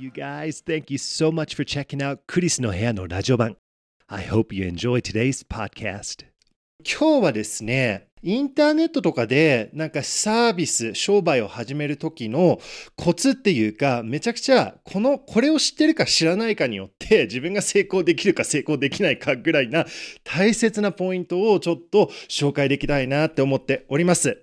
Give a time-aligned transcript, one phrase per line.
[0.00, 0.62] you guys.
[0.64, 3.56] thank you so much for checking out クリスの部屋のラジオ版。
[4.08, 6.26] I hope you enjoy today's podcast.
[6.84, 12.60] 今日はですね、インターネットとかでなんかサービス、商売を始める時の
[12.96, 19.86] コツっていうか、めちゃくちゃこの、これを知ってるか知らないかによって 自分が成功できるか成功できないかぐらいな
[20.24, 24.42] 大切なポイントをちょっと紹介できたいなって思っております。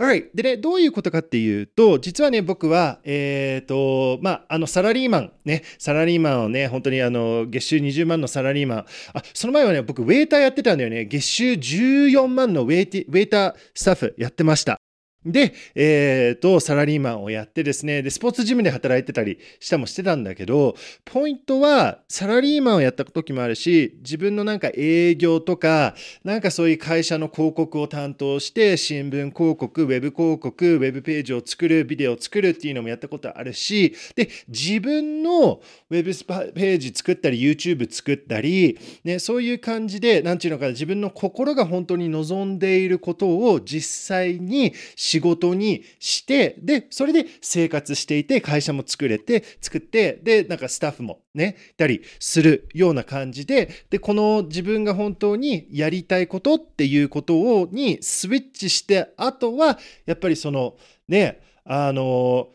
[0.00, 0.30] Alright.
[0.34, 8.86] でね、どういうことかっていうと、実はね、僕は、えっ、ー、と、まあ、あの、サラリーマン、ね、サラリーマンをね、本当にあの、月収20万のサラリーマン、あ、
[9.34, 11.04] その前はね、僕、ウェイターやってたんだよね。
[11.04, 14.80] 月収14万のウェイティウェイタースタッフやってました。
[15.24, 20.74] で、えっ、ー、と、サラリーマンをやってですね、で、スポーツジムで働いてたりしたもしてたんだけど、
[21.04, 35.60] ポイントは、サラリーマンをやった時もあるし、自分のなんか営業とか、なんかそういう会社の広告を担当して、新聞広告、ウェブ広告、ウェブページを作る、ビデオを作るっていうのもやったことあるし、で、自分の
[35.90, 44.72] ウェブページ作ったり、YouTube 作ったり、ね、そういう感じで、なんていうのかな、自分の心が本当に望んでいることを実際に
[45.10, 60.76] 仕事にして、で、それで生活していて、会社も作れて、作って、で、なんかスタッフもね、いたりするような感じで、で、この自分が本当にやりたいことっていうことを、にスイッチして、あとは、やっぱりその、
[61.08, 62.50] ね、あの、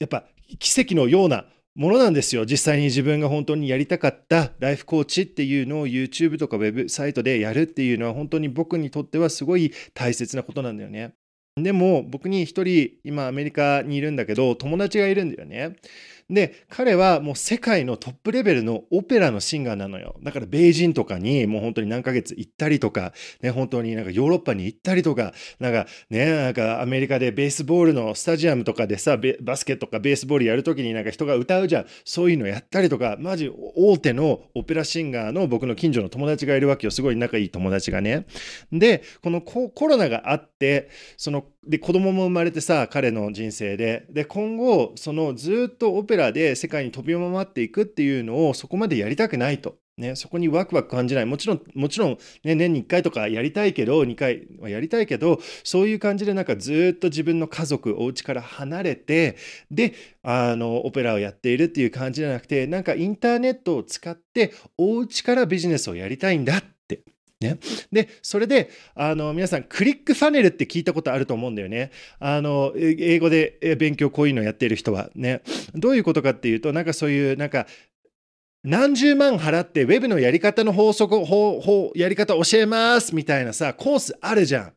[0.00, 0.24] やっぱ
[0.58, 2.46] 奇跡のようなものなんですよ。
[2.46, 11.14] 実際に自分が本当にやりたかったライフコーチっていうのを YouTube とかウェブサイトでやるっていうのは本当に僕にとってはすごい大切なことなんだよね。
[11.56, 15.76] でも僕に一人今アメリカにいるんだけど友達がいるんだよね。
[16.30, 20.16] で、彼はもう世界のトップレベルのオペラのシンガーなのよ。
[20.22, 31.86] だから、米人とかにもう本当に何ヶ月行ったりとか、ね、本当になんかヨーロッパに行ったりとか、なんかね、なんかアメリカでベースボールのスタジアムとかでさ、バスケとかベースボールやるときになんか人が歌うじゃん。
[32.04, 36.90] そういうのやったりとか、マジ大手のオペラシンガーの僕の近所の友達がいるわけよ。
[36.90, 38.26] すごい仲いい友達がね。
[38.72, 49.76] で、このコロナがあって、そので子供も生まれてさ彼の人生でで今後そのずっとオペラで世界に飛び回っていくっていうのをそこまでやりたくないと。
[49.96, 51.26] ね、そこにワクワク感じない。
[51.26, 59.36] もちろん、もちろん、ね、年に1回とかやりたいけど、2回はやりたいけど、そういう感じでなんかずっと自分の家族、お家から離れて、
[59.70, 59.94] で、
[60.24, 66.64] あの、オペラをやっているっていう感じじゃなくて、なんかインターネットを使って、お家からビジネスをやりたいんだっ
[67.44, 67.58] ね、
[67.92, 71.90] でそれであの皆さんクリックファネルって聞いたことあると思うんだよね。
[72.18, 75.10] あの英語で勉強こういうのやっている人は。
[75.14, 75.42] ね。
[75.74, 77.66] どういうことかっていうとなんかそういうなんか
[78.62, 84.72] 何十万払ってウェブのやり方の法則法法やり方教えますみたいなさコースあるじゃん。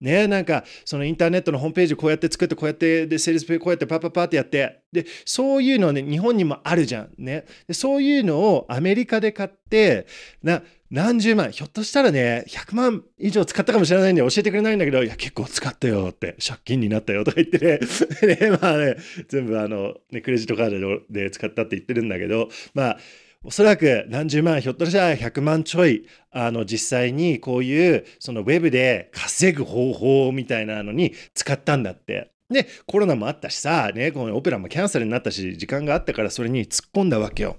[0.00, 0.26] ね。
[0.26, 4.82] なんかそのインターネットのホームページこうやって作ってこうやってでセールスペこうやってパッパッパってやって。
[4.92, 7.10] でそういうのね日本にもあるじゃん。
[7.18, 7.44] ね。
[7.66, 10.06] でそういうのをアメリカで買って
[10.42, 17.80] な何十万ひょっとしたらね100万以上使ったかもしれないんで教えてくれないんだけどいや結構使ったよって借金になったよとか言ってね。
[18.40, 18.96] ねまあね
[19.28, 22.98] 全部あの、ね、クレジットカードで使ったって言ってるんだけどまあ
[23.46, 32.32] おそらく何十万ひょっとしたら100万ちょいあの実際にこういうそのウェブで稼ぐ方法みたいなのに使ったんだって。
[32.48, 37.56] でコロナもあったしさ、ね、このオペラもキャンセルになったし時間があったからそれに突っ込んだわけよ。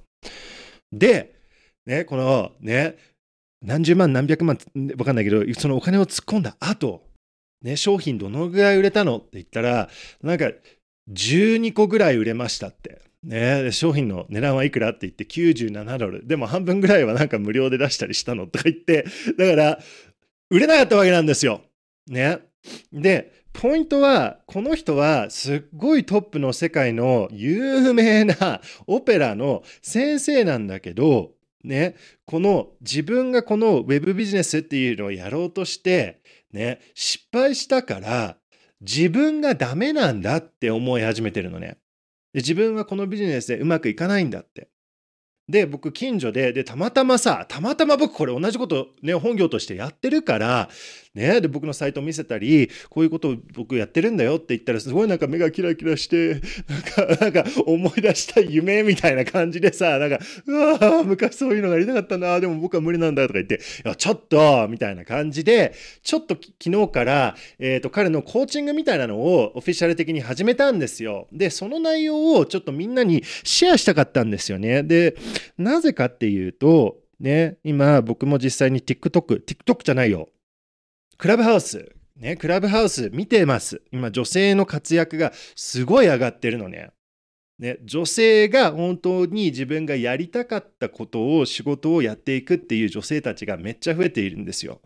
[0.91, 1.35] で、
[1.85, 2.97] ね、このね
[3.61, 4.57] 何十万何百万
[4.97, 7.01] わかんないけどそのお金を突っ込んだ後、
[7.61, 9.89] ね、商品どのぐらい売れたのって言ったら
[10.21, 10.51] なんか
[11.11, 13.07] 12個ぐらい売れましたって。
[13.27, 16.25] ね、商品の値段はいくらって言って97ドル。
[16.25, 19.05] でも半分ぐらいはなんか無料で出したりしたのとか言って、
[19.37, 19.79] だから
[20.49, 21.61] 売れなかったわけなんですよ。
[22.07, 22.39] ね。
[22.93, 31.31] で、ポイントは、この人はすっごいトップの世界の有名なオペラの先生なんだけど、
[31.65, 36.21] ね、この自分がこのウェブビジネスっていうのをやろうとして、
[36.53, 38.37] ね、失敗したから
[38.79, 41.77] 自分がダメなんだって思い始めてるのね。
[42.33, 44.69] で自分はこのビジネスでうまくいかないんだって。
[45.49, 50.69] で、僕、近所で、で、たまたまさ、たまたま僕、これ同じこと、ね、本業としてやってるから、
[51.17, 56.81] ね、で僕のサイト見せたりこういうことを僕やってるんだよって言ったらすごいなんか目がキラキラしてなん
[57.17, 65.73] かなんか思い出した夢みたいな感じでさなんかうわ昔そういうのがやりたかったなでも僕は無理なんだとか言っていやちょっとみたいな感じで
[66.03, 71.27] ちょっと昨日から、えーと、彼のコーチングみたいなのをオフィシャル的に始めたんですよ。
[71.31, 74.83] でその内容をちょっとみんなにシェアしたかったんですよね。
[74.83, 75.15] で
[75.57, 80.29] なぜかっていうとね、今僕も実際に TikTok、TikTok じゃないよ。
[81.17, 83.81] クラブハウス、ね、クラブハウス見てます。
[83.91, 86.91] 今、女性の活躍がすごい上がってるのね。
[87.57, 94.79] ね、女性が本当に自分がやりたかったことを仕事をやっていくっていう女性たちがめっちゃ増えているんですよ。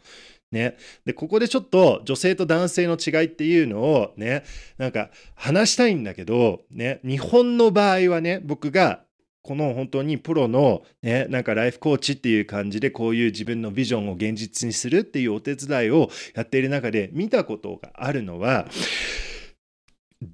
[0.53, 4.43] ね、でここでちょっと女性と男性の違いっていうのをね
[4.77, 9.05] なんか話したいんだけど、ね、日本の場合はね僕が
[9.43, 18.67] この本当にプロの、ね、なんかライフコーチっていう感じでこういう自分のビジョンを現実にするっていうお手伝いをやっている中で見たことがあるのは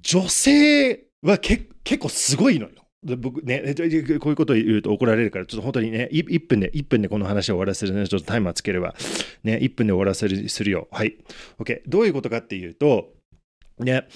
[0.02, 1.66] 女性は結
[1.98, 2.72] 構すごいのよ。
[3.16, 8.94] 僕ね、こういうことを言うと怒られるから、ちょっと本当にね、1分で、1分でこの話を終わらせるね、ちょっとタイマーつければ、
[9.44, 10.88] ね、1分で終わらせるするよ。
[10.90, 11.16] はい。
[11.60, 11.82] OK。
[11.86, 13.12] どういうことかっていうと、
[13.78, 14.08] ね、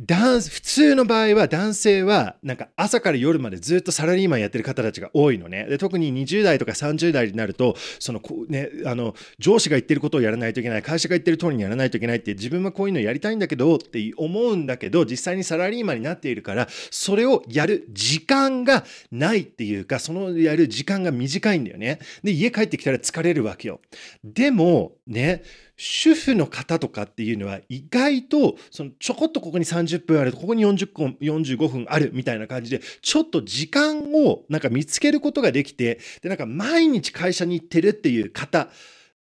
[0.00, 5.66] 普通の場合は男性はなんか朝から夜までずっとサラリーマンやってる方たちが多いのね。
[5.66, 22.00] で特に20代とか30代になるとそのね、あの上司が言ってることをやらないといけない会社が言ってる通りにやらないといけないって自分はこういうのやりたいんだけどって思うんだけど実際にサラリーマンになっているからそれをやる時間がないっていうかそのやる時間が短いんだよね。
[22.24, 23.80] で家帰ってきたら疲れるわけよ。
[24.24, 25.44] でもね
[25.76, 38.68] 主婦の方とかっていうのは意外とそのちょこっとここに30分あるとここに40分45分あるみたいな感じでちょっと時間をなんか見つけることができてでなんか毎日会社に行ってるっていう方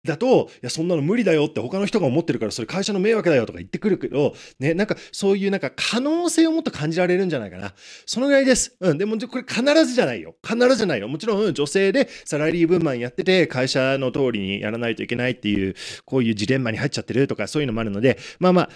[0.03, 7.73] だと、いや、そんなの無理だよって他の人が思ってるから、それ会社の迷惑だよとか言ってくるけど、ね、なんかそういうなんか可能性をもっと感じられるんじゃないかな。
[8.07, 8.75] そのぐらいです。
[8.79, 8.97] うん。
[8.97, 10.35] でもこれ必ずじゃないよ。
[10.43, 11.07] 必ずじゃないよ。
[11.07, 15.75] もちろん女性でサラリー分マンやってて、会社の通りにやらないといけないっていう、
[16.05, 18.69] こういうジレンマに入っちゃってるとか、そういうのもあるので、まあまあ、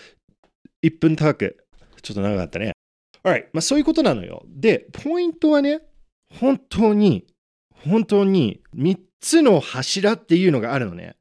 [0.84, 1.66] 1分高く、
[2.04, 2.74] ちょっと長かったね。
[3.24, 3.50] はい。
[3.54, 4.44] まあそういうことなのよ。
[4.48, 5.82] で、ポイントはね、
[6.40, 7.26] 本当に、
[7.72, 11.16] 本当に3つの柱っていうのがあるのね。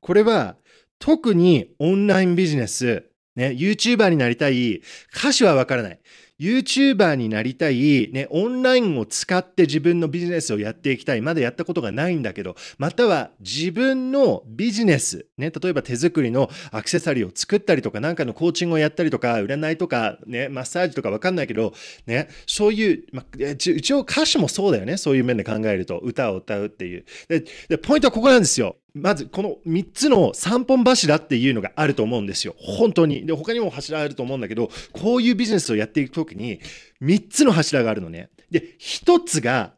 [0.00, 0.56] これは
[0.98, 4.82] 特にオンラインビジネス、ね、YouTuber になりたい、
[5.14, 6.00] 歌手はわからない。
[6.38, 11.22] YouTuber になりたい、ね、オンラインを使って自分のビジネスをやっていきたい。
[11.22, 21.72] まだやったことがないんだけど、または自分のビジネス、ね、例えば手作りのアクセサリーを作ったりとか、なんかのコーチングをやったりとか、占いとか、ね、マッサージとかわかんないけど、
[22.06, 24.98] ね、そういう、まあ一応歌手もそうだよね。
[24.98, 27.04] そういう面で考えると、歌を歌うっていう。
[27.28, 28.76] で、でポイントはここなんですよ。
[28.98, 32.54] まずこの3つの3本柱っていうのがあると思うんですよ。
[32.58, 33.26] 本当に。
[33.26, 36.60] で、他にも柱あると思うんだけど、こういうビジネスをやっていくときに
[37.02, 38.30] 3つの柱があるのね。
[38.50, 39.74] で、1つが、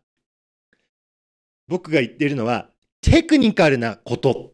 [1.67, 2.71] 僕が言っているのは、
[3.01, 4.53] テクニカルなこと。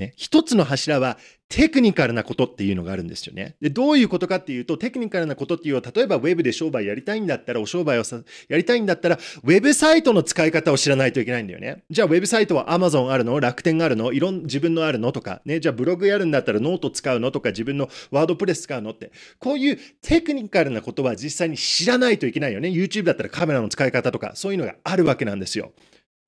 [0.00, 1.18] ね、1つの柱は
[1.48, 3.56] テクニカルなことっていうのがあるんですよね。
[3.60, 11.82] で、どういうことかっていうと、テクニカルなことっていうのは、例えばウェブで商売やりたいんだったら、お商売をさやりたいんだったら、ウェブサイトの使い方を知らないといけないんだよね。
[11.90, 13.38] じゃあ、ウェブサイトは Amazon あるの？
[13.40, 14.12] 楽天あるの？
[14.12, 17.30] いろん、自分のあるのとか、ね、じゃあブログやるんだったらノート使うの？
[17.30, 18.92] とか、自分の WordPress 使うの？
[18.92, 22.68] って、こういうテクニカルなことは実際に知らないといけないよね。
[22.68, 25.72] YouTube だったらカメラの使い方とか、そういうのがあるわけなんですよ。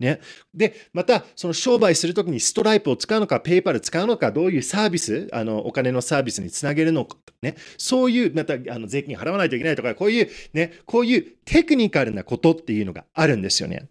[0.00, 0.20] ね、
[0.52, 13.88] でまたその商売するときにストライプを使うのか PayPal 使うのかどういうサービスあのお金のサービスにつなげるのか、ね、そういうまたあの税金払わないといけないとかこういう、ね、こういうテクニカルなことっていうのがあるんですよね。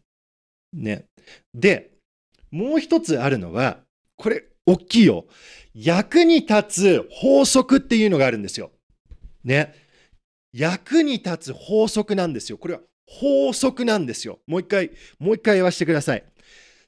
[0.73, 1.05] ね
[1.53, 1.91] で
[2.51, 3.79] もう一つあるのは
[4.17, 5.25] これ大きいよ
[5.73, 8.71] 役に立つ法則っていうのがあるんですよ。
[9.45, 9.73] ね
[10.53, 12.57] 役に立つ法則なんですよ。
[12.57, 12.81] これは
[13.19, 14.39] 法則なんですよ。
[14.47, 16.23] もう一回、もう一回言わせてください。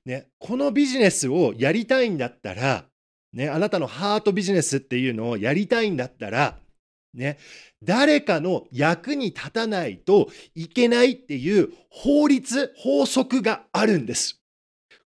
[0.05, 2.85] ね、このビジネスをやりたいんだったら、
[3.33, 6.59] ね、あなたのハートビジネスっていうのをやりたいんだったら、
[7.13, 7.37] ね、
[7.83, 14.41] 誰かの役に立たないといけないっていう法律、法則があるんです。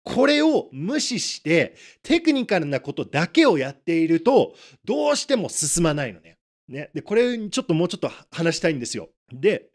[0.04, 4.54] これを無視してテクニカルなことだけをやっていると
[4.86, 6.38] どうしても進まないのね。
[6.68, 6.92] ね。
[6.94, 9.10] で、これちょっともうちょっと話したいんですよ。
[9.34, 9.70] で、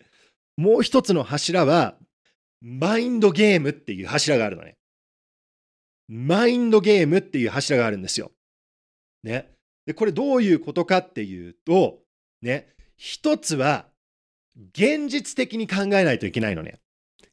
[0.61, 1.97] もう一つの柱は、
[2.61, 4.76] マインドゲームっていう柱があるのね。
[6.07, 8.31] マインドゲームっていう柱があるんですよ。
[9.23, 9.55] ね。
[9.87, 12.00] で、これどういうことかっていうと、
[12.43, 13.88] ね、一つは、
[14.75, 16.83] 現実的に考えないといけないのね。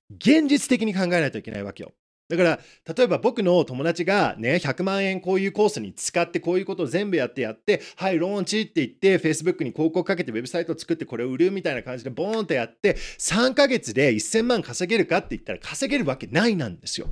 [0.09, 1.91] 現実的に考えないといけないわけよ。
[2.29, 2.59] だから、
[2.95, 17.07] 例えば僕の友達がね、100万円こういうコースに使ってこういうことを全部やってやって、はい、ローンチって言って、Facebook に広告かけてウェブサイト作ってこれを売るみたいな感じでボーンとやって、3ヶ月で1000万稼げるかって言ったら稼げるわけないなんですよ。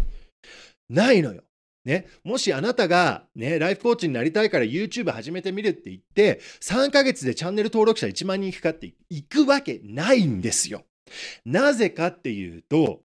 [0.90, 1.44] ないのよ。
[1.86, 10.84] ね、もしあなたが、ね、ライフコーチになりたいから YouTube 始めてみるって言って、3ヶ月でチャンネル登録者1万人いくかって行くわけないんですよ。
[11.46, 13.02] なぜかっていうと、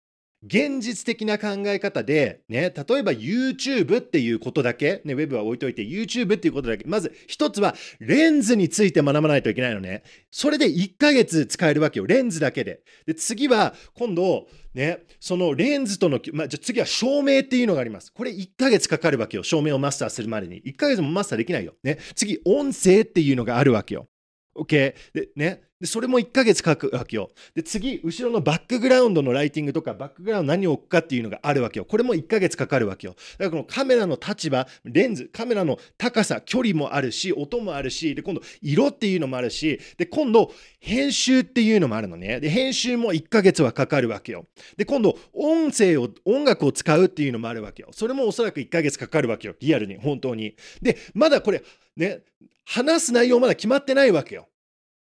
[0.46, 10.04] 現実的な考え方で、ね、例えば YouTube っていうことだけ、ね、ウェブは置いといて YouTube っていうことだけ、まず一つはレンズについて学ばないといけないのね。
[10.30, 12.06] それで1ヶ月使えるわけよ。
[12.06, 12.82] レンズだけで。
[13.08, 18.14] で、次は今度、ね、そのレンズとの、まあ、じゃ次は照明っていうのがあります。
[18.14, 19.44] これ1ヶ月かかるわけよ。
[19.44, 20.62] 照明をマスターするまでに。
[20.64, 21.74] 1ヶ月もマスターできないよ。
[21.84, 21.98] ね。
[22.14, 24.08] 次、音声っていうのがあるわけよ。
[24.56, 24.96] OK。
[25.14, 25.62] で、ね。
[25.80, 27.30] で、それも1ヶ月書くわけよ。
[27.54, 31.86] で、次、後ろのバックグラウンドのライティングとか、バックグラウンド何を置くかっていうのがあるわけよ。
[31.86, 33.16] これも1ヶ月かかるわけよ。
[33.38, 42.40] だからこのカメラの立場、レンズ、カメラの高さ、距離もあるし、音もあるし、で、今度、色っていうのもあるし、で、今度、編集っていうのもあるのね。
[42.40, 44.46] で、編集も1ヶ月はかかるわけよ。
[44.78, 47.90] で、今度、音声を、音楽を使うっていうのもあるわけよ。
[47.92, 49.56] それもおそらく1ヶ月かかるわけよ。
[49.60, 50.56] リアルに、本当に。
[50.82, 51.62] で、まだこれ、
[51.96, 52.22] ね、
[52.66, 54.50] 話す内容まだ決まってないわけよ。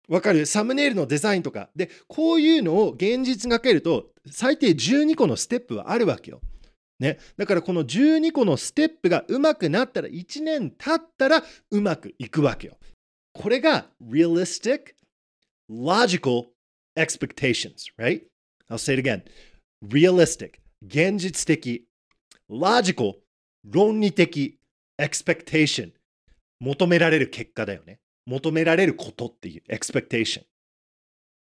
[0.08, 0.46] わかる？
[0.46, 1.70] サムネイルのデザインとか。
[1.74, 6.40] で、こういうのを現実がけると、最低12個のステップはあるわけよ。
[7.00, 7.18] ね。
[7.36, 12.76] だからこの12個のステップがうまくなったら、1年経ったらうまくいくわけよ。
[13.32, 14.94] これが realistic,
[15.68, 16.46] logical
[16.96, 18.22] expectations, right?
[18.70, 19.22] I'll say it again.
[19.82, 21.84] realistic, 現実的、
[22.48, 23.16] logical,
[23.68, 24.58] 論理的、
[24.98, 25.92] expectation
[26.60, 28.00] 求められる結果だよね。
[28.26, 30.44] 求められることっていう、expectation。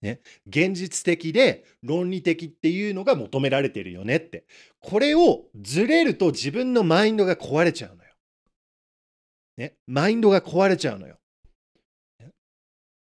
[0.00, 4.45] ね、現実的で論理的っていうのが求められてるよねって。
[4.81, 8.11] これをずれると自分のマインドが壊れちゃうのよ。
[9.57, 11.19] ね、マインドが壊れちゃうのよ。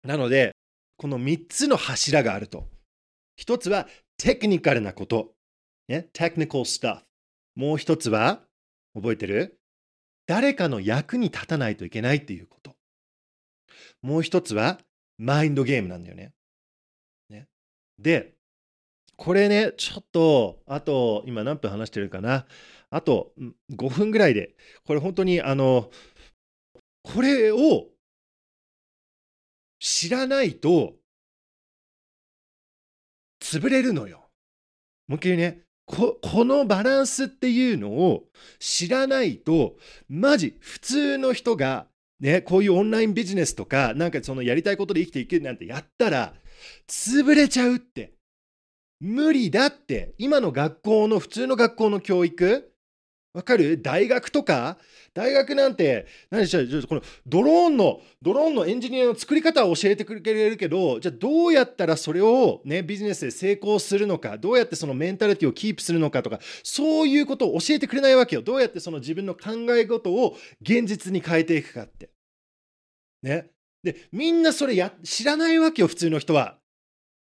[0.03, 0.55] なので、
[0.95, 2.67] この3つの柱があると。
[3.35, 3.87] 一つは
[4.17, 5.35] テクニカルなこと。
[5.87, 7.03] ね、テクニカルスタッフ。
[7.55, 8.41] もう一つは、
[8.95, 9.59] 覚えてる？
[10.27, 12.75] 誰かの役に立たないといけないっていうこと。
[14.01, 14.79] もう一つは
[15.17, 16.33] マインドゲームなんだよね。
[17.29, 17.47] ね
[17.97, 18.35] で、
[19.15, 22.45] これね、ちょっと、あと、今何分話してるかな。
[22.89, 23.33] あと
[23.71, 24.55] 5分ぐらいで、
[24.85, 25.89] これ本当に、あの、
[27.03, 27.87] これを
[29.79, 30.93] 知らないと、
[33.39, 34.29] 潰れるのよ。
[35.07, 38.25] もう一回ね、ここのバランスっていうのを
[38.59, 39.77] 知らないと、
[40.09, 41.87] マジ普通の人が
[42.19, 46.33] ね、こういうオンラインビジネスとか、なんかそのやりたいことで生きていけるなんてやったら、
[46.87, 48.13] 潰れちゃうって。
[48.99, 50.13] 無理だって。
[50.17, 52.71] 今の学校の、普通の学校の教育、
[53.37, 53.79] わかる？
[53.79, 54.79] 大学とか？
[55.13, 68.41] 大学なんて、何でしょう、このドローンの、ドローンのエンジニアの作り方を教えてくれるけど、じゃあどうやったらそれをね、ビジネスで成功するのか、どうやってそのメンタリティをキープするのかとか、そういうことを教えてくれないわけよ。
[68.41, 72.09] どうやってその自分の考え事を現実に変えていくかって。
[73.21, 73.51] ね。
[73.83, 76.57] で、みんなそれや知らないわけよ、普通の人は。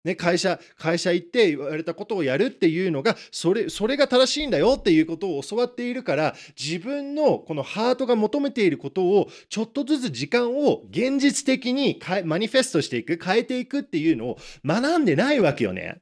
[0.04, 16.00] ね、会社、会社行って言われたことをやるっていうのが、それ、それが正しいんだよっていうことを教わっているから、自分のこのハートが求めていることを、ちょっとずつ時間を現実的にマニフェストしていく、変えていくっていうのを学んでないわけよね。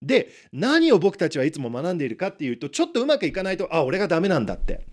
[0.00, 4.86] で、何を僕たちはいつも学んでいるかっていうと、ちょっとうまくいかないと、あ、俺がダメなんだって。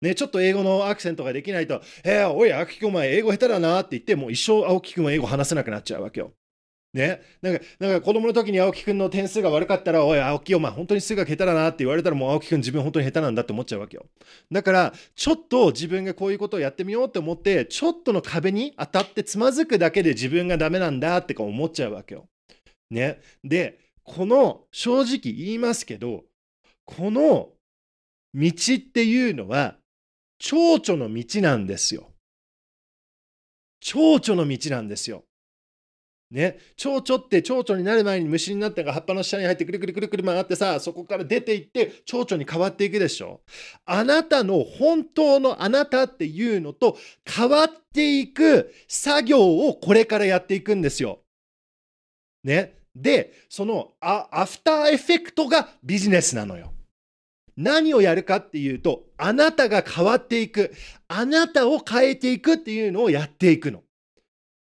[0.00, 6.32] ね、ちょっと英語のアクセントができないと、えー、おい、青木くんお前英語下手だなって言って、もう一生青木くんは英語話せなくなっちゃうわけよ。
[6.94, 14.06] ね、なんか、なんか子供の時に青木くんの点数が悪かったら、おい、青木お前本当に数学下手だなって言われたら、もう青木くん自分本当に下手なんだって思っちゃうわけよ。
[14.50, 22.26] だから、ちょっと自分がこういうことをやってみようって思って、ちょっとの壁に当たってつまずくだけで自分がダメなんだってか思っちゃうわけよ。
[22.90, 23.20] ね。
[23.44, 26.24] で、この、正直言いますけど、
[26.86, 27.50] この
[28.34, 29.76] 道っていうのは、
[30.38, 32.12] 蝶々の道なんですよ。
[33.80, 35.24] 蝶々の道なんですよ。
[36.30, 43.40] ね、蝶々って蝶々になる前に虫になったが葉っぱの下に入ってくるくるくるくる回ってさそこから出ていって蝶々に変わっていくでしょ
[43.86, 51.20] あなたの本当のあなたっていうのと変わっていく作業をこれからやっていくんですよ。
[52.44, 52.74] ね。
[52.94, 56.74] でそのアフターエフェクトがビジネスなのよ。
[57.56, 60.72] 何をやるかっていうと、あなたが変わっていく、
[61.08, 63.82] あなたを変えていくっていうのをやっていくの。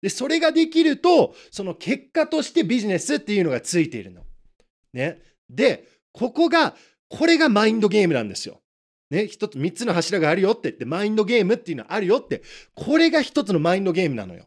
[0.03, 4.23] で、それができると、その結果としてビジネスっていうのがついているの。
[4.91, 5.21] ね。
[5.49, 6.75] で、ここが、
[7.07, 8.59] これが mind game なんですよ。
[9.09, 12.41] ね、一つ、三つの柱があるよって言って、 mind game っていうのはあるよって、
[12.75, 14.43] これが一つの mind game なのよ。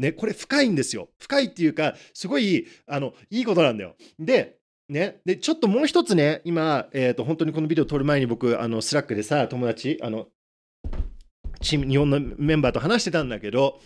[0.00, 1.08] ね、これ深いんですよ。
[1.20, 3.94] 深いっていうか、すごい、あの、いいことなんだよ。
[4.18, 10.26] で、ね、でちょっともう一つね、今、えーと、本当にこのビデオ撮る前に僕、あの Slack でさ、友達、あの
[11.64, 13.80] チーム、日本のメンバーと話してたんだけど、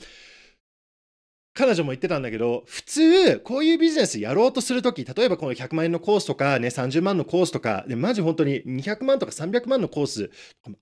[1.58, 10.30] 彼女も言ってたんだけど、普通、こういうビジネスやろうとするとき、例えばこの100万円のコースとかね、30万のコースとか、で、マジ本当に200万とか300万のコース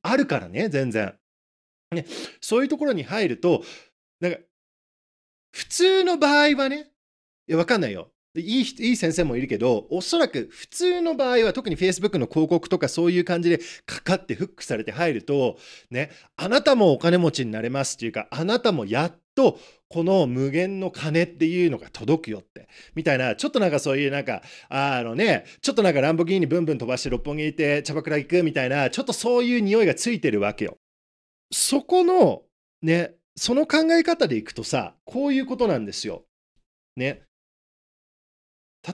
[0.03, 1.15] あるからね、全然。
[1.93, 2.05] ね、
[2.43, 3.65] そういうところに入ると、
[4.21, 4.39] なんか、
[5.51, 6.91] 普通の場合はね、
[7.49, 8.13] いや、わかんないよ。
[8.35, 15.57] いいいい先生もいるけど、おそらく普通の場合は特に Facebook の広告とかそういう感じでかかってフックされて入ると、
[15.91, 22.69] ね、あなたもお金持ちになれますっていうか、あなたもやっとこの無限の金っていうのが届くよって。
[22.97, 30.79] みたいな、ちょっとなんかそういうなんか、あのね、ちょっとなんかランボギーニブンブン飛ばして六本木行ってチャバクラ行くみたいな、ちょっとそういう匂いがついてるわけよ。
[31.53, 32.43] そこの、
[32.83, 36.25] ね、その考え方でいくとさ、こういうことなんですよ。
[36.97, 37.23] ね。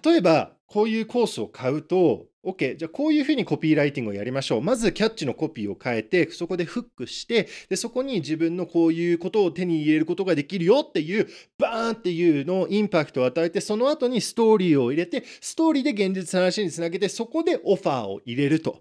[0.05, 4.63] 例えば、こういうコースを買うと、OK、じゃあこういうふうにコピーライティングをやりましょう。
[4.63, 18.81] まずキャッチのコピーを変えて、そこでフックして、でそこに自分のこういうことを手に入れることができるよっていう、バーンっていうのをインパクトを与えて、その後にストーリーを入れて、ストーリーで現実の話につなげて、そこでオファーを入れると。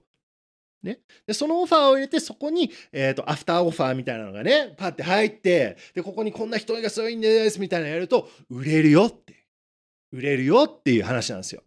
[0.81, 9.40] ね、でそのオファーを入れてそこに、えーと、アフターオファーみたいなのがねパッて入ってでここにこんな人がすごいんですみたいなのやると売れるよって
[10.11, 11.63] 売れるよっていう話なんですよ。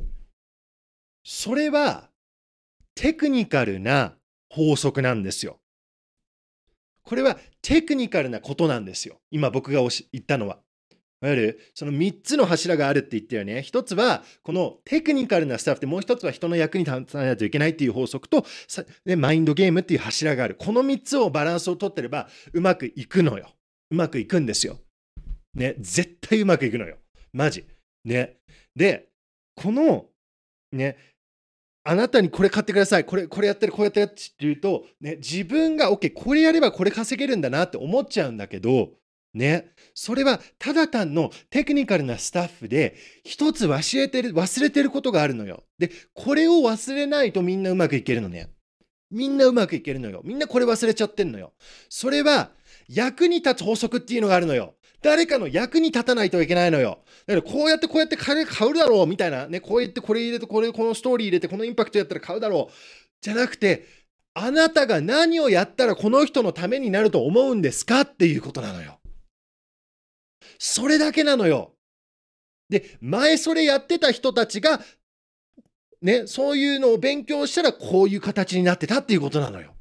[1.24, 2.10] それは
[2.94, 4.14] テクニカルな
[4.50, 5.58] 法則なんですよ。
[7.02, 9.20] これはテクニカルなことなんですよ。
[9.30, 9.90] 今僕が言
[10.22, 10.58] ったのは。
[11.22, 11.60] いわゆる？
[11.74, 13.62] その3つの柱があるって言ったよね。
[13.62, 18.44] 一つはこのテクニカルなスタッフでもう一つは人の役に立たないといけないっていう法則と
[19.16, 20.54] マインドゲームっていう柱がある。
[20.58, 23.50] この3つをバランスをとってればうまくいくのよ。
[23.90, 24.78] うまくいくんですよ。
[25.54, 26.98] ね、絶対うまくいくのよ。
[27.32, 27.64] マジ。
[28.04, 28.37] ね。
[28.75, 29.08] で、
[29.56, 30.06] この、
[30.73, 30.96] ね、
[31.84, 33.04] あなたにこれ買ってください。
[33.04, 38.92] これ、これやってる、こうやってるって言うと、ね、自分が、OK、これやればこれ稼げるんだなって思っちゃうんだけど、
[39.34, 42.94] ね、それはただ単のテクニカルなスタッフで
[43.25, 45.64] 一つ忘れてる忘れてることがあるのよ。
[45.76, 48.49] でこれを忘れないとみんなうまくいけるのね。
[49.11, 50.22] みんなうまくいけるのよ。
[50.24, 51.52] みんなこれ忘れちゃってんのよ。
[51.88, 52.52] それは
[52.88, 54.74] 役に立つ法則っていうのがあるのよ。
[55.04, 57.00] 誰かの役に立たないといけないのよ。
[57.26, 62.74] だからこうやってこうやって金買うだろうみたいなね、こうやってこれ入れてこれこのストーリー入れてこのインパクトやったら買うだろう
[63.20, 63.86] じゃなくて
[64.32, 68.98] あなたが何をやったらこの人のためになると思うんですかっていうことなのよ。
[70.58, 71.74] それだけなのよ。
[72.70, 74.80] で、前それやってた人たちが、
[76.00, 79.73] ね、そういうのを勉強したらこういう形になってたっていうことなのよ。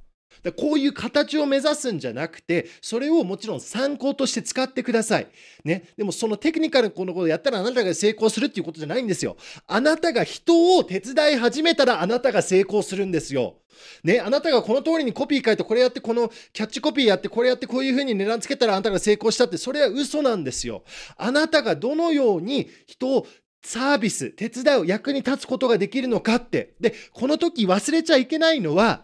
[0.43, 5.27] だこういう形を目指すんじゃなくて、それをもちろん参考として使ってください。
[5.63, 5.89] ね。
[5.97, 9.37] でもそのテクニカルこのことをやったらあなたが成功するっていうことじゃないんですよ。
[9.67, 13.55] あなたが人を手伝い始めたらあなたが成功するんですよ。
[14.03, 20.83] ね、あなたがこの通りにコピー書いてこれやってこのキャッチコピーやってこれやってこういうふうに値段つけたらあなたが成功したってそれは嘘なんですよ。
[21.17, 23.27] あなたがどのように人を
[23.65, 26.73] サービス、手伝う、役に立つことができるのかって。
[26.81, 29.03] で、この時忘れちゃいけないのは、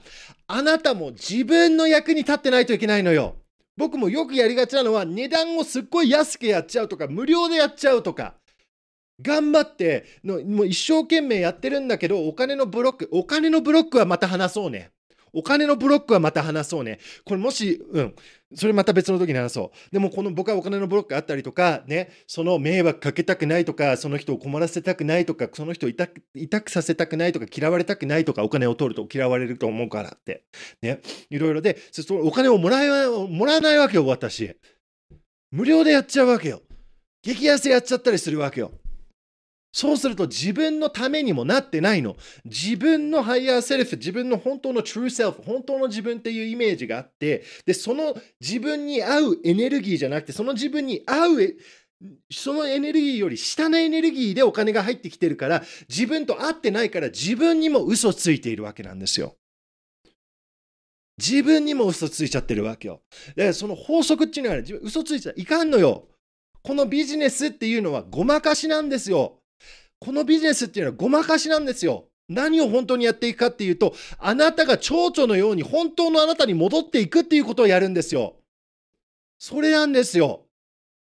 [0.51, 3.35] あなたも自分の役に立ってないといけないのよ。
[3.77, 8.33] 僕もよくやりがちなのは、値段をすっごい安くやっちゃうとか、無料でやっちゃうとか。
[9.21, 14.89] 頑張っての、もう一生懸命やってるんだけど、お金のブロック、お金のブロックはまた話そうね。
[15.33, 16.99] お金のブロックはまた話そうね。
[17.25, 18.15] これもし、うん、
[18.55, 19.91] それまた別の時に話そう。
[19.91, 30.43] でもこの僕はお金のブロックあったりとか、ね、その迷惑かけたくないとか、その人を困らせたくないとか、その人を痛く痛くさせたくないとか、嫌われたくないとか、お金を取ると嫌われると思うからって。
[30.81, 34.55] ね、いろいろで、そお金をもらえもらわないわけよ、私。
[35.51, 36.61] 無料でやっちゃうわけよ。
[37.21, 38.71] 激安やっちゃったりするわけよ。
[39.71, 42.15] そうすると自分のためにもなってないの。
[42.43, 51.57] 自分の higher self、自分の本当の true self、本当の自分っていうイメージがあって、で、その自分に合うエネルギーじゃなくて、その自分に合う
[52.31, 59.35] そのエネルギーより下のエネルギーでお金が入ってきてるから、自分と合ってないから自分にも嘘ついているわけなんですよ。
[61.17, 63.01] 自分にも嘘ついちゃってるわけよ。
[63.35, 66.07] で、その法則っていうのは、嘘ついちゃいかんのよ。
[66.63, 69.38] このビジネスっていうのはごまかしなんですよ。
[69.99, 72.05] このビジネスっていうのはごまかしなんですよ。
[72.29, 78.35] 何を本当にやっていくかっていうと、あなたが蝶々のように本当のあなたに戻っていくっていうことをやるんですよ。
[79.39, 80.45] それなんですよ。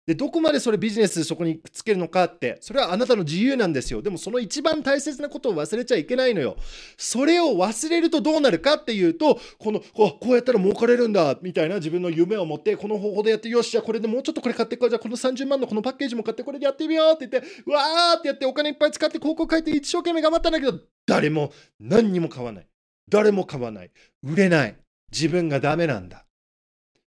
[0.08, 4.02] で、どこまでそれビジネスそこにくっつけるのかって、それはあなたの自由なんですよ。
[4.02, 6.56] でもその一番大切なことを忘れちゃいけないのよ。
[6.98, 14.90] それを忘れるとどうなるかっていうと、この、こうやったら儲かれるんだ、みたいな自分の夢を持って、この方法でやって、よし、じゃあこれでもうちょっとこれ買っていこう。
[14.90, 22.68] じゃあこの30万のこのパッケージも買ってこれでやってみようって言って、うわーってやってお金いっぱい使って広告書いて一生懸命頑張ったんだけど、誰も何にも買わない。
[23.10, 23.92] 誰も買わない。
[24.24, 24.78] 売れない。
[25.12, 26.27] 自分がダメなんだ。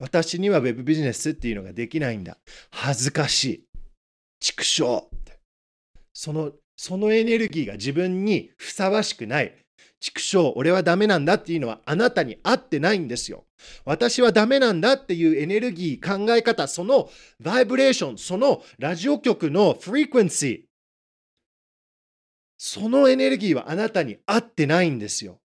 [0.01, 2.37] 私には web ビジネスっていうのができないんだ。
[2.71, 3.65] 恥ずかしい。
[4.39, 5.07] 畜生。
[6.11, 9.55] その、そのエネルギーが自分にふさわしくない。
[9.99, 13.45] 畜生、俺はダメなんだっていうのはあなたに合ってないんですよ。
[13.85, 17.07] 私はダメなんだっていうエネルギー、考え方、その
[17.39, 20.71] バイブレーション、そのラジオ局のフリクエンシー、
[22.57, 25.39] そのエネルギーはあなたに合ってないんですよ。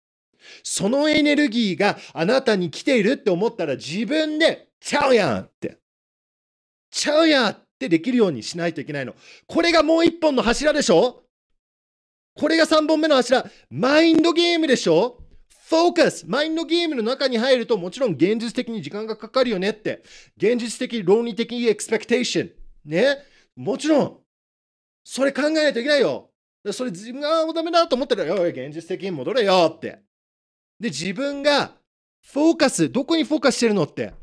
[0.63, 5.79] そのエネルギーがあなたに来ているって思ったら自分でちゃうやんって。
[6.91, 9.15] ちゃうやんってできるようにしないといけないの。
[9.47, 11.23] これがもう一本の柱でしょ？
[12.37, 13.45] これが3本目の柱。
[13.69, 15.19] マインドゲームでしょ？
[15.67, 16.25] フォーカス。
[16.27, 20.03] マインドゲームの中に入るともちろん現実的に時間がかかるよねって。
[20.37, 22.51] 現実的、論理的エクスペクテーション。
[22.85, 23.17] ね？
[23.55, 24.17] もちろん。
[25.03, 26.29] それ考えないといけないよ。
[26.71, 30.04] それ自分がダメだと思ったら、よい、現実的に戻れよって。
[30.79, 31.71] で、自分が
[32.31, 34.13] フォーカス、どこにフォーカスしてるのって。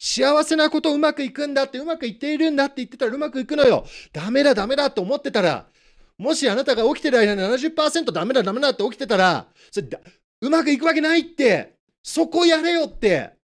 [0.00, 3.84] 幸せなことうまくいくんだって、うまくいっているんだって言ってたらうまくいくのよ。
[4.12, 5.66] ダメだ、ダメだって思ってたら、
[6.16, 9.88] もしあなたが起きてる間に70%ダメだ、ダメだって起きてたら、それ
[10.40, 11.76] うまくいくわけないって。
[12.02, 13.37] そこやれよって。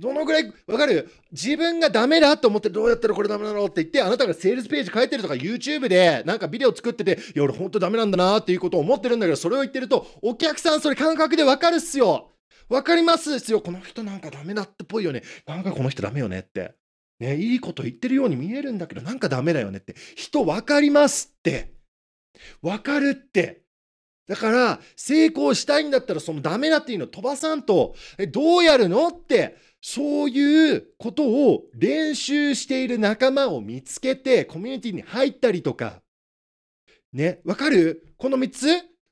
[0.00, 1.10] どのぐらい、わかる？
[1.30, 12.30] 自分がダメだと思ってどうやったらこれダメなのって言って、あなたがセールスページ書いてるとか YouTube でなんかビデオ作ってて、いや俺本当ダメなんだなっていうことを思ってるんだけど、それを言ってると、お客さんそれ感覚でわかるっすよ。
[12.68, 13.60] わかりますっすよ。
[13.60, 15.22] この人なんかダメだってぽいよね。
[15.46, 16.74] なんかこの人ダメよねって。
[17.18, 19.94] ね、いいこと言ってるように見えるんだけど、なんかダメだよねって。
[20.16, 21.74] 人わかりますって。
[22.62, 23.60] わかるって。
[24.26, 36.02] だから、成功したいんだったら、そのダメだっていうの飛ばさんと、え、どうやるのって、そういうことを練習している仲間を見つけて、コミュニティに入ったりとか。
[37.12, 38.14] ね、わかる？
[38.16, 38.66] この3つ？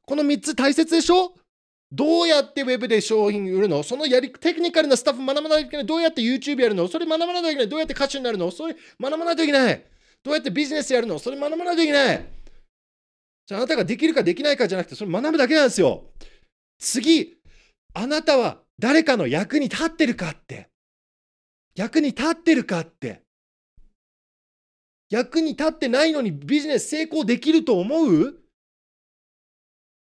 [0.06, 1.34] この3つ大切でしょ？
[1.90, 3.82] どうやってウェブで商品売るの？
[3.82, 5.86] そのやり、テクニカルなスタッフ学ばないといけない。
[5.86, 6.86] どうやって YouTube やるの？
[6.86, 7.68] それ学ばないといけない。
[7.68, 8.50] どうやって歌手になるの？
[8.50, 9.84] それ学ばないといけない。
[10.22, 11.18] どうやってビジネスやるの？
[11.18, 12.26] それ学ばないといけない。
[13.46, 16.04] じゃああなたができるかできないかじゃなくて、それ学ぶだけなんですよ。
[16.78, 17.38] 次、
[17.94, 20.68] あなたは誰かの役に立ってるかって。
[21.74, 23.22] 役に立ってるかって。
[25.10, 28.32] 役に立ってないのにビジネス成功できると思う？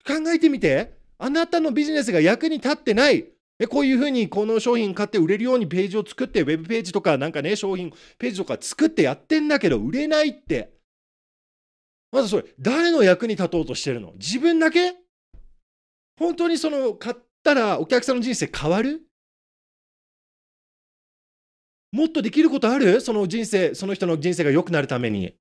[0.06, 0.94] 考えてみて。
[1.18, 3.28] あなたのビジネスが役に立ってない。
[3.58, 10.72] えこういうふうにこの商品買って売れるようにページを作って、ウェブページとかなんかね、商品ページとか作ってやってんだけど、売れないって。
[12.11, 14.12] まずそれ、誰の役に立とうとしてるの？
[14.14, 14.94] 自分だけ？
[16.18, 19.02] 本当にその、買ったらお客さんの人生変わる？
[21.92, 23.00] もっとできることある？
[23.00, 25.35] その人生、その人の人生が良くなるために。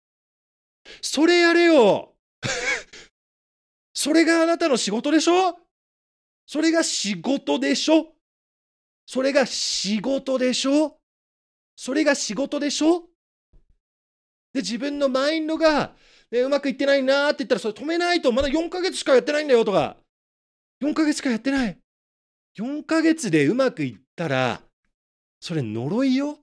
[1.02, 2.14] それやれよ。
[3.94, 5.58] それがあなたの仕事でしょ？
[6.46, 8.14] それが仕事でしょ？
[9.06, 10.98] それが仕事でしょ？
[11.76, 13.04] それが仕事でしょ？
[14.54, 15.94] で、自分のマインドが、
[16.30, 19.96] ね、うまくいってないなーって言ったら、それ止めないと、まだ4ヶ月しかやってないんだよとか、
[20.82, 21.81] 4ヶ月しかやってない。
[22.58, 24.62] 4ヶ月でうまくいったら、
[25.40, 26.40] それ呪いよ。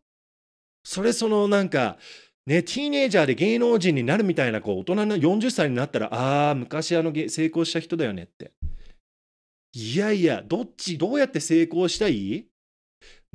[0.85, 1.99] それそのなんか、
[2.47, 8.53] ね、ティーネイジャーで芸能人になるみたいな、こう、大人の40歳になったら、ああ、昔あの成功した人だよねって。
[9.75, 12.47] いやいや、どっち、どうやって成功したい？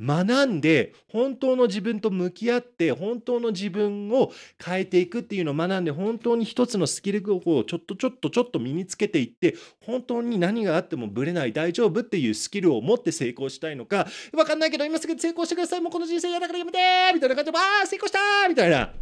[0.00, 4.32] 学んで、本当の自分と向き合って、本当の自分を
[4.64, 16.78] 変えていくっていうのを学んで、本当に一つのスキルをちょっとちょっとちょっと身につけていって、本当に何があってもぶれない、大丈夫っていうスキルを持って成功したいのか、わかんないけど、今すぐ成功してください、もうこの人生嫌だからやめて
[17.14, 18.92] みたいな感じで、ああ、成功したみたいな。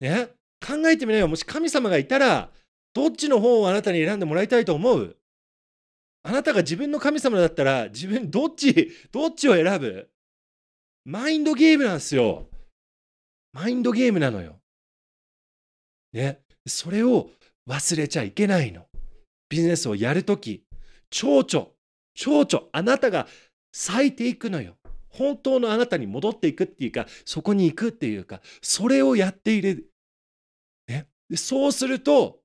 [0.00, 0.28] ね？
[0.60, 1.28] 考えてみなよ。
[1.28, 2.50] もし神様がいたら、
[2.92, 5.16] どっちの方をあなたに選んでもらいたいと思う？
[6.24, 10.08] あなたが自分の神様だったら、自分どっち、どっちを選ぶ？
[11.04, 12.46] マインドゲームなんですよ。
[13.52, 14.60] マインドゲームなのよ。
[16.12, 16.40] ね。
[16.66, 17.30] それを
[17.68, 18.86] 忘れちゃいけないの。
[19.48, 20.64] ビジネスをやるとき、
[21.10, 21.68] 蝶々、
[22.14, 23.26] 蝶々、あなたが
[23.72, 24.76] 咲いていくのよ。
[25.08, 29.90] 本当のあなたに戻っていくっていうか、そこに行くっていうか、それをやっている。
[30.86, 31.08] ね。
[31.34, 32.38] そうすると、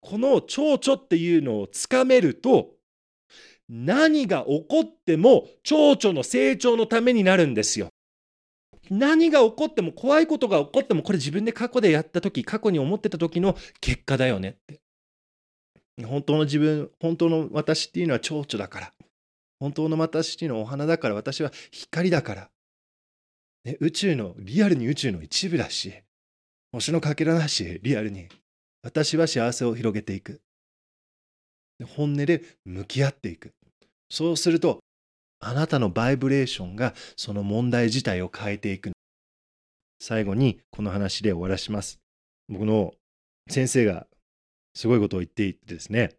[0.00, 2.74] この蝶々っていうのをつかめると、
[3.74, 7.88] 何が起こっても蝶々の成長のためになるんですよ。
[8.90, 14.82] 何が起こっても怖いことが起こってもこれ自分で過去でやった時過去に思ってた時の結果だよねって。
[16.04, 18.92] 本当の自分本当の私っていうのは蝶々だから。
[19.58, 22.50] 本当の私っていうのはお花だから私は光だから、
[23.64, 25.94] ね、宇宙のリアルに宇宙の一部だし
[26.72, 28.28] 星のかけらだしリアルに。
[28.82, 30.42] 私は幸せを広げていく。
[31.96, 33.54] 本音で向き合っていく。
[34.12, 34.80] そうすると
[35.40, 38.92] あなたのバイブレーションがその問題自体を変えていく
[40.00, 41.98] 最後にこの話で終わらします。
[42.50, 42.92] 僕の
[43.48, 44.06] 先生が
[44.74, 46.10] すごいことを言っていてですね、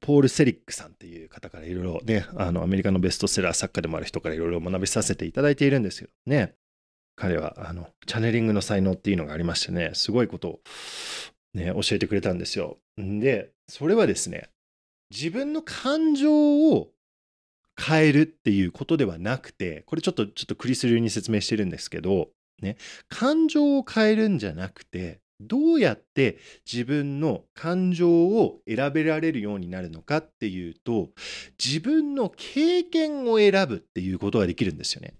[0.00, 6.54] ポール・セリックさんっていう方からいろいろね、あのアメリカのベストセラー作家でもある人からいろいろ学びさせていただいているんですよね。
[7.16, 10.60] 彼はあのチャネリングの才能っていうのがありましてね、すごいことを、
[11.52, 12.78] ね、教えてくれたんですよ。
[12.96, 14.48] で、それはですね、
[15.10, 16.92] 自分の感情を
[17.78, 22.28] 変えるっていうことではなくて、これちょっとちょっとクリス流に説明してるんですけど、
[22.62, 22.76] ね、
[23.08, 26.38] 感情を変えるんじゃなくて、どうやって
[26.70, 31.10] 自分の感情を選べられるようになるのかっていうと、
[31.62, 35.14] 自分の経験を選ぶっていうことができるんですよね。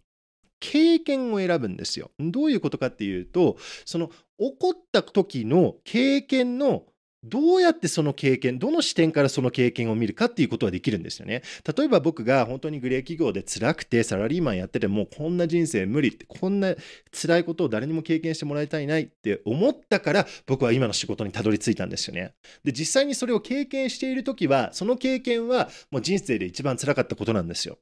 [0.58, 2.10] 経験を選ぶんですよ。
[2.18, 6.84] どういうことかっていうと、その起こった時の経験の
[7.28, 11.42] どうやってその経験、どの視点からその経験を見るかっていうことはできるんですよね。
[11.76, 16.74] 例えば僕が本当にグレー企業で辛くてサラリーマンやっててもこんな人生無理って、こんな
[17.12, 22.34] 辛いことを誰にも経験してもらいたいないって思ったから僕は今の仕事にたどり着いたんですよね。
[22.64, 27.78] で、実際にそれを経験している時は、その経験はもう人生で一番辛かったことなんですよ。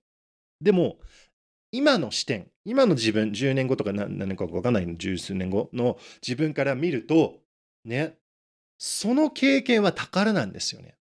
[0.61, 0.99] でも、
[1.73, 7.41] 今の視点、今の自分、10年後とか何年か分かんないの、十数年後の自分から見ると、
[7.85, 8.15] ね、
[8.79, 10.97] その経験は宝なんですよね。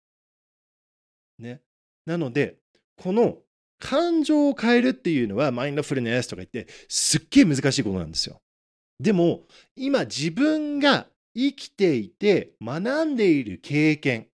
[1.37, 1.61] ね。
[2.05, 2.57] なので、
[2.97, 3.37] この
[3.79, 8.41] 感情を変えるっていうのはマインドフルネスとか言ってすっげえ難しいことなんですよ。
[8.99, 9.43] でも
[9.75, 14.27] 今自分が生きていて学んでいる経験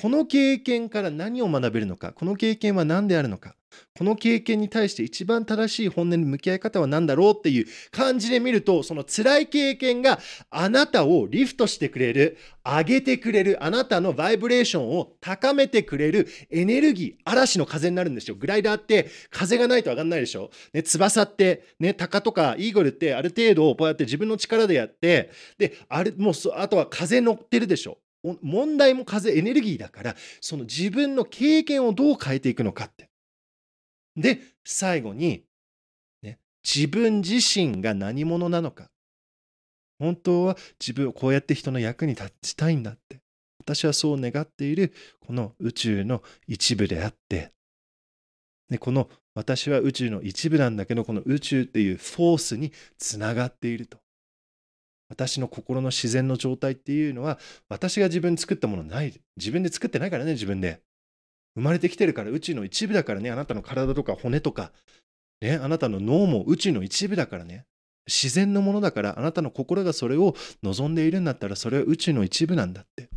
[0.00, 3.54] この経験から何を学べるのかこの経験は何であるのか
[3.96, 18.36] この経験に対して一番正しい本音に向き合い方は何だろうっていう感じで見ると、その辛い経験があなたをリフトしてくれる、上げてくれる、あなたのバイブレーションを高めてくれるエネルギー、嵐の風になるんですよ。
[18.36, 20.50] グライダーって風がないと上がんないでしょ。
[20.72, 27.98] ね、翼って、ね、鷹とかイーグルってある程度こうやって自分の力でやって、で、あれ、もうあとは風乗ってるでしょ。
[28.42, 33.08] 問題も風、エネルギーだから、その自分の経験をどう変えていくのかって。
[34.16, 35.44] で、最後に、
[36.22, 38.90] ね、自分自身が何者なのか。
[39.98, 43.20] 本当は自分をこうやって人の役に立ちたいんだって。
[43.58, 47.52] 私はそう願っているこの宇宙の一部であって、
[48.70, 53.98] でこの私は宇宙の一部なんだけど、この宇宙っていうフォースにつながっていると。
[55.08, 59.20] 私の心の自然の状態っていうのは、私が自分作ったものない。
[59.36, 60.80] 自分で作ってないからね、自分で。
[61.54, 64.72] 生まれてきてるから宇宙の一部だからね、あなたの体とか骨とか、
[65.40, 67.64] ね、あなたの脳も宇宙の一部だからね。
[68.06, 73.08] 自然のものだから、あなたの心がそれを望んでいるんだったら、それは宇宙の一部なんだって。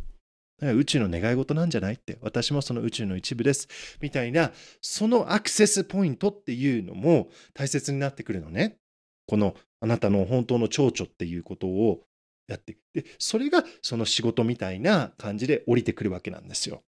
[0.70, 2.18] 宇宙の願い事なんじゃないって。
[2.20, 3.68] 私もその宇宙の一部です。
[4.00, 8.78] みたいな、そのアクセスポイントっていうのも大切になってくるのね。
[9.26, 12.02] このあなたの本当の蝶々っていうことを
[12.48, 16.82] やってでそれがその仕事みたいな感じで降りてくるわけなんですよ。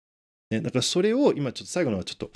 [0.50, 2.32] ね、だからそれを今ちょっと最後のはちょっと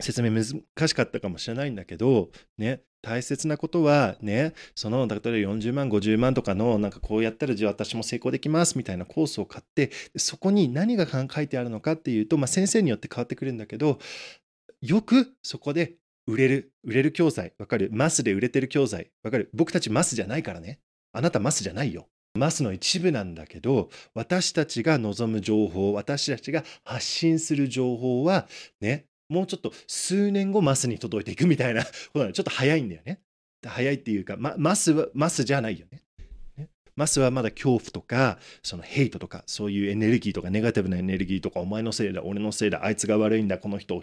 [0.00, 13.98] 説明難しかったかもしれないんだけど、ね、大切なことはね、その、例えば40万、50万とかの、なんかこうやったら、じゃあ私も成功できますみたいなコースを買って、そこに何が書いてあるのかっていうと、まあ、先生によって変わってくるんだけど、
[14.82, 15.94] よくそこで
[16.26, 17.90] 売れる、売れる教材、わかる？
[17.92, 19.50] マスで売れてる教材、わかる？
[19.54, 20.80] 僕たちマスじゃないからね。
[21.12, 22.08] あなたマスじゃないよ。
[22.34, 28.46] マスの一部なんだけど私たちが望む情報私たちが発信する情報は
[28.82, 33.20] ねもうちょっと数年後マスに届いていくみたいなことなちょっと早いんだよね。
[33.66, 36.02] 早いっていうか、ま、マスはマスじゃないよね。
[36.96, 44.02] マスはまだ恐怖とか、そのヘイトとか、そういうエネルギーとか、ネガティブなエネルギーとか、お前のせいだ、俺のせいだ、あいつが悪いんだ、この人を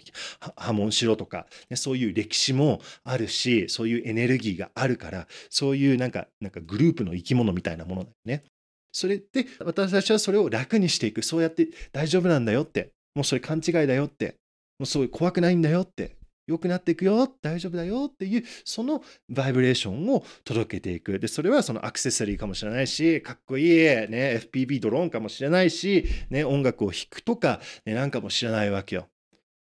[0.56, 8.43] 破門しろとか、ね、そういう歴史もあるし、そういうエネルギーがあるから、そういうなんか、なんかグループの生き物みたいなものだよね。
[8.91, 11.23] それで、私たちはそれを楽にしていく。
[11.23, 12.91] そうやって大丈夫なんだよって。
[13.15, 14.36] もうそれ勘違いだよって。
[14.79, 16.15] もうそういう怖くないんだよって。
[16.47, 21.19] 良くなっていくよ、大丈夫だよっていう、そのバイブレーションを届けていく。
[21.19, 29.08] で、それはそのアクセサリーかもしれないし、かっこいい、ね、FPV ドローンかもしれないし、ね、音楽を弾くとか、ね、なんかもしれないわけよ。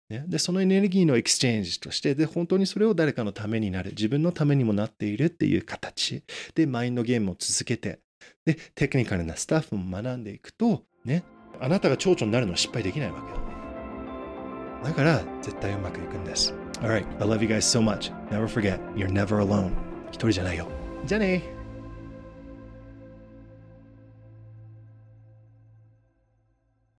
[0.09, 7.99] ね、で、そのエネルギーのエクスチェンジとして、で、本当にそれを誰かのためになる、自分のためにもなっているっていう形で、マインドゲームを続けて、
[8.45, 11.23] で、テクニカルなスタッフも学んでいくと、ね、
[11.61, 13.41] あなたが蝶々になるのは失敗できないわけよ。
[14.83, 16.53] だから、絶対うまくいくんです。
[16.82, 18.10] Alright, I love you guys so much.
[18.30, 19.72] Never forget, you're never alone.
[20.10, 20.68] 一人じゃないよ。
[21.04, 21.42] じゃあね